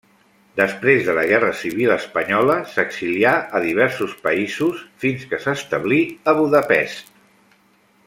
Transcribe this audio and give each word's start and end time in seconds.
Després 0.59 1.03
de 1.09 1.13
la 1.17 1.25
guerra 1.31 1.51
civil 1.59 1.93
espanyola 1.97 2.57
s'exilià 2.73 3.35
a 3.59 3.63
diversos 3.67 4.19
països, 4.27 4.83
fins 5.05 5.31
que 5.35 5.43
s'establí 5.47 6.05
a 6.35 6.39
Budapest. 6.43 7.17